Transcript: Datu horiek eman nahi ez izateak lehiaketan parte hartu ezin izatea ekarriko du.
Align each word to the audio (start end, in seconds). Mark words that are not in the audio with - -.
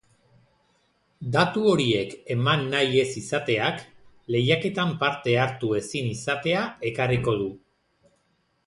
Datu 1.35 1.65
horiek 1.71 2.15
eman 2.37 2.65
nahi 2.71 3.03
ez 3.03 3.11
izateak 3.21 3.85
lehiaketan 4.37 4.97
parte 5.05 5.37
hartu 5.45 5.71
ezin 5.83 6.11
izatea 6.19 6.67
ekarriko 6.93 7.41
du. 7.45 7.53